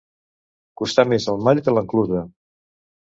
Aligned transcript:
Costar 0.81 1.05
més 1.11 1.27
el 1.33 1.37
mall 1.47 1.61
que 1.67 1.73
l'enclusa. 1.75 2.23